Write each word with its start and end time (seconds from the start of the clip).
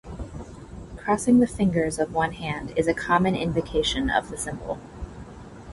Crossing 0.97 1.39
the 1.41 1.45
fingers 1.45 1.99
of 1.99 2.11
one 2.11 2.31
hand 2.31 2.73
is 2.75 2.87
a 2.87 2.93
common 2.95 3.35
invocation 3.35 4.09
of 4.09 4.31
the 4.31 4.35
symbol. 4.39 4.79